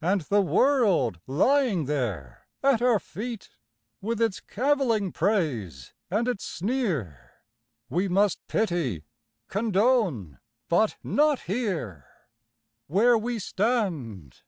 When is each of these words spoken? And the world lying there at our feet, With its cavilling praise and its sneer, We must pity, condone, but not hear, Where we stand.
And 0.00 0.20
the 0.20 0.40
world 0.40 1.18
lying 1.26 1.86
there 1.86 2.46
at 2.62 2.80
our 2.80 3.00
feet, 3.00 3.50
With 4.00 4.20
its 4.20 4.38
cavilling 4.38 5.10
praise 5.10 5.92
and 6.08 6.28
its 6.28 6.44
sneer, 6.46 7.32
We 7.88 8.06
must 8.06 8.38
pity, 8.46 9.02
condone, 9.48 10.38
but 10.68 10.96
not 11.02 11.40
hear, 11.40 12.06
Where 12.86 13.18
we 13.18 13.40
stand. 13.40 14.42